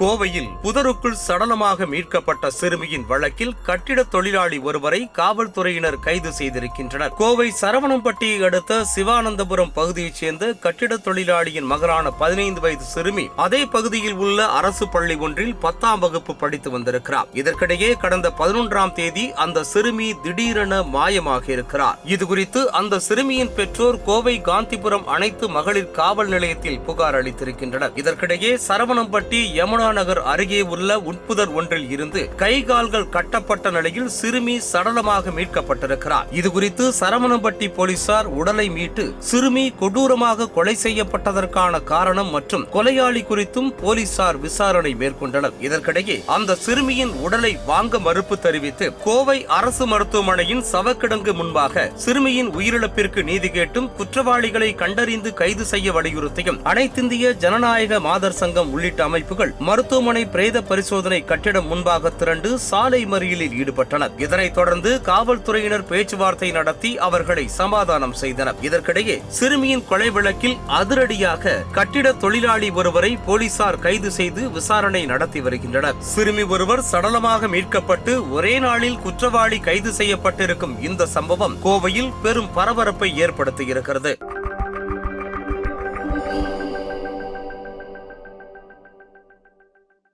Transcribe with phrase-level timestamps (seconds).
[0.00, 7.08] கோவையில் புதருக்குள் சடலமாக மீட்கப்பட்ட சிறுமியின் வழக்கில் கட்டிட தொழிலாளி ஒருவரை காவல்துறையினர் கைது செய்திருக்கின்றனர்.
[7.08, 14.46] கோவை சரவணம்பட்டியை அடுத்த சிவானந்தபுரம் பகுதியைச் சேர்ந்த கட்டிட தொழிலாளியின் மகளான பதினைந்து வயது சிறுமி அதே பகுதியில் உள்ள
[14.46, 17.26] அரசு பள்ளி ஒன்றில் பத்தாம் வகுப்பு படித்து வந்திருக்கிறார்.
[17.32, 21.98] இதற்கிடையே கடந்த பதினொன்றாம் தேதி அந்த சிறுமி திடீரென மாயமாக இருக்கிறார்.
[22.06, 27.96] இதுகுறித்து அந்த சிறுமியின் பெற்றோர் கோவை காந்திபுரம் அனைத்து மகளிர் காவல் நிலையத்தில் புகார் அளித்திருக்கின்றனர்.
[27.96, 35.32] இதற்கிடையே சரவணம்பட்டி யமுனா நகர் அருகே உள்ள உட்புதர் ஒன்றில் இருந்து கை கால்கள் கட்டப்பட்ட நிலையில் சிறுமி சடலமாக
[35.38, 36.28] மீட்கப்பட்டிருக்கிறார்.
[36.40, 44.94] இதுகுறித்து சரவணம்பட்டி போலீசார் உடலை மீட்டு சிறுமி கொடூரமாக கொலை செய்யப்பட்டதற்கான காரணம் மற்றும் கொலையாளி குறித்தும் போலீசார் விசாரணை
[45.02, 45.56] மேற்கொண்டனர்.
[45.66, 53.48] இதற்கிடையே அந்த சிறுமியின் உடலை வாங்க மறுப்பு தெரிவித்து கோவை அரசு மருத்துவமனையின் சவக்கிடங்கு முன்பாக சிறுமியின் உயிரிழப்பிற்கு நீதி
[53.50, 61.24] கேட்டும் குற்றவாளிகளை கண்டறிந்து கைது செய்ய வலியுறுத்தியும் அனைத்திந்திய ஜனநாயக மாதர் சங்கம் உள்ளிட்ட அமைப்புகள் மருத்துவமனை பிரேத பரிசோதனை
[61.24, 64.14] கட்டிடம் முன்பாக திரண்டு சாலை மறியலில் ஈடுபட்டனர்.
[64.24, 68.56] இதனைத் தொடர்ந்து காவல்துறையினர் பேச்சுவார்த்தை நடத்தி அவர்களை சமாதானம் செய்தனர்.
[68.60, 76.00] இதற்கிடையே சிறுமியின் கொலை வழக்கில் அதிரடியாக கட்டிட தொழிலாளி ஒருவரை போலீசார் கைது செய்து விசாரணை நடத்தி வருகின்றனர்.
[76.00, 84.14] சிறுமி ஒருவர் சடலமாக மீட்கப்பட்டு ஒரே நாளில் குற்றவாளி கைது செய்யப்பட்டிருக்கும் இந்த சம்பவம் கோவையில் பெரும் பரபரப்பை ஏற்படுத்தியிருக்கிறது